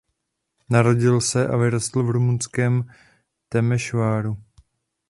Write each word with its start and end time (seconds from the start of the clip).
Narodil 0.69 1.21
se 1.21 1.45
a 1.47 1.55
vyrostl 1.57 2.03
v 2.03 2.09
rumunském 2.09 2.83
Temešváru. 3.49 4.37